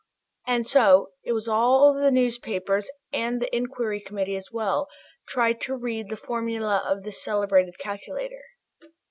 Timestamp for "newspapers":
2.09-2.89